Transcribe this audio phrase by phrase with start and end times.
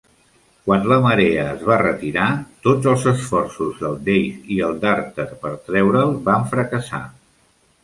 [0.67, 2.29] Quan la marea es va retirar,
[2.69, 7.05] tots els esforços del Dace i el Darter per treure'l van fracassar.